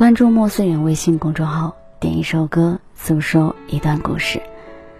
[0.00, 4.40] 关注莫思远微信公众号，点一首歌，诉说一段故事。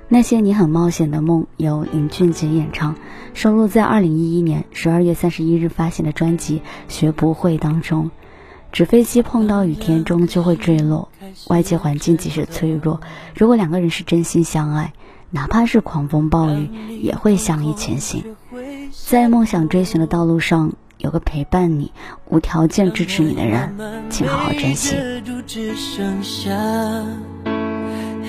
[0.09, 2.95] 那些你很冒险的梦，由林俊杰演唱，
[3.33, 6.59] 收录在二零一一年十二月三十一日发行的专辑
[6.93, 8.11] 《学不会》当中。
[8.73, 11.09] 纸飞机碰到雨天，终究会坠落。
[11.49, 13.01] 外界环境即使脆弱，
[13.35, 14.93] 如果两个人是真心相爱，
[15.31, 16.69] 哪怕是狂风暴雨，
[17.01, 18.37] 也会相依前行。
[18.93, 20.75] 在梦想追寻的道路上。
[21.03, 21.91] 有个陪伴你、
[22.29, 23.75] 无条件支持你的人，
[24.11, 24.95] 请好好珍惜。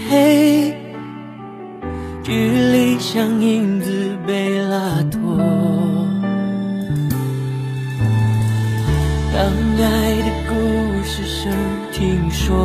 [0.09, 0.73] 嘿，
[2.23, 5.37] 距离像影子被拉脱。
[9.33, 9.43] 当
[9.83, 10.53] 爱的故
[11.03, 11.51] 事声
[11.91, 12.55] 听说，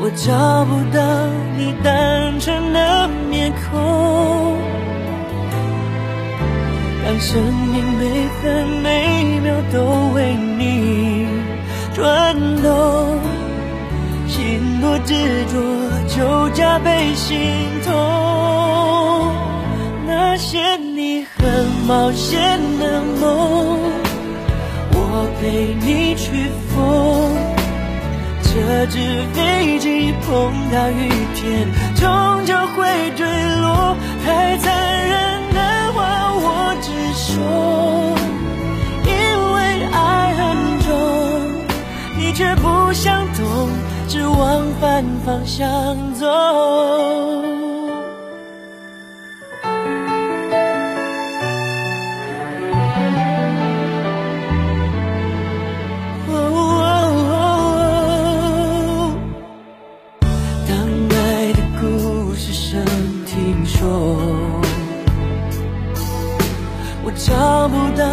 [0.00, 1.00] 我找不到
[1.56, 4.39] 你单纯的面孔。
[7.20, 11.28] 生命每分每秒都为你
[11.94, 13.20] 转动，
[14.26, 15.54] 心若执着
[16.08, 17.36] 就加倍心
[17.84, 17.92] 痛。
[20.06, 23.78] 那些你很冒险的梦，
[24.92, 27.30] 我陪你去疯。
[28.42, 28.98] 这只
[29.34, 33.26] 飞机碰到雨天，终究会坠
[33.60, 33.94] 落。
[34.24, 35.39] 太残忍。
[43.10, 43.68] 相同
[44.06, 45.68] 只往反方向
[46.14, 46.26] 走。
[60.68, 60.76] 当
[61.10, 62.84] 爱的故事剩
[63.26, 64.16] 听说
[67.02, 68.06] 我找不到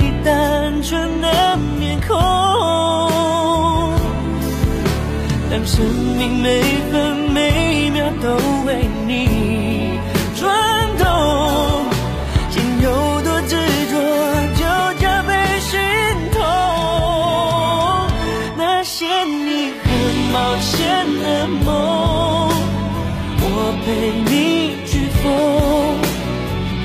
[0.00, 2.49] 你单纯的面孔
[5.50, 5.84] 当生
[6.16, 6.62] 命每
[6.92, 8.28] 分每秒都
[8.66, 9.98] 为你
[10.36, 10.48] 转
[10.96, 11.04] 动，
[12.50, 12.88] 心有
[13.22, 13.56] 多执
[13.90, 13.94] 着
[14.54, 14.62] 就
[15.00, 15.80] 加倍心
[16.30, 16.40] 痛。
[18.56, 19.90] 那些你很
[20.32, 20.78] 冒险
[21.20, 21.68] 的梦，
[23.42, 23.44] 我
[23.84, 23.88] 陪
[24.30, 24.32] 你
[24.86, 25.26] 去疯，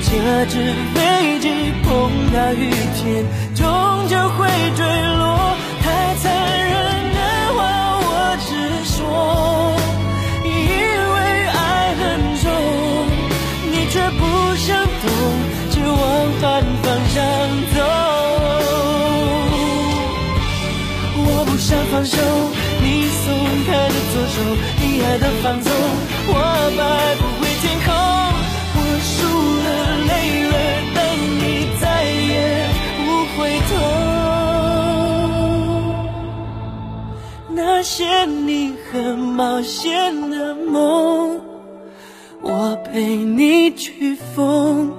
[0.02, 0.10] 这
[0.46, 0.54] 只
[0.92, 0.98] 飞
[1.38, 1.46] 机。
[1.84, 1.88] 碰
[2.34, 3.24] 到雨天，
[3.54, 3.64] 终
[4.08, 4.84] 究会坠
[5.14, 5.15] 落。
[24.16, 24.40] 左手，
[24.80, 25.70] 你爱的放纵，
[26.28, 26.32] 我
[26.78, 26.80] 摆
[27.16, 27.92] 不回天空，
[28.74, 29.14] 我输
[29.62, 29.68] 了，
[30.08, 30.10] 累
[30.48, 30.54] 了。
[30.94, 30.98] 但
[31.36, 31.44] 你
[31.78, 32.34] 再也
[33.04, 33.06] 不
[33.36, 33.38] 回
[33.68, 33.70] 头
[37.50, 41.38] 那些你很冒险的梦，
[42.40, 44.90] 我陪你去疯。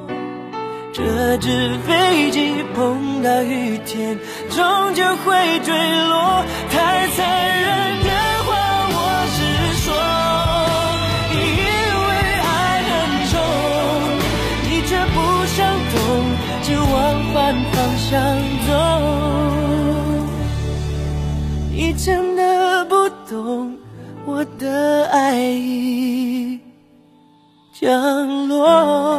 [0.94, 4.20] 这只飞机碰到雨天，
[4.50, 5.74] 终究会坠
[6.08, 6.44] 落。
[6.72, 7.87] 太残忍
[17.38, 18.12] 反方向
[18.68, 18.74] 走。
[21.72, 23.08] 你真的不。
[23.30, 23.78] 懂
[24.26, 26.58] 我的爱意
[27.74, 29.17] 降落。